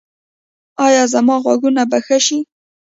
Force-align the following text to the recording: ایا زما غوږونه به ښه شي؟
ایا 0.85 1.03
زما 1.13 1.35
غوږونه 1.43 1.81
به 1.89 1.99
ښه 2.05 2.17
شي؟ 2.25 2.39